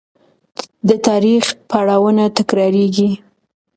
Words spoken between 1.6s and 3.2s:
پړاوونه تکرارېږي.